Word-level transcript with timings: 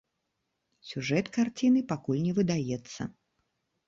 Сюжэт 0.91 1.29
карціны 1.35 1.83
пакуль 1.91 2.21
не 2.27 2.31
выдаецца. 2.39 3.01